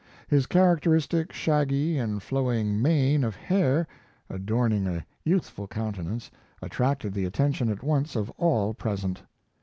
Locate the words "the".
7.13-7.25